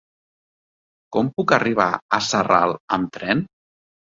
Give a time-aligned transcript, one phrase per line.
[1.17, 3.45] Com puc arribar a Sarral amb tren?